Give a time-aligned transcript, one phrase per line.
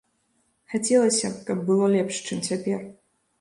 [0.71, 2.83] Хацелася б, каб было лепш, чым цяпер.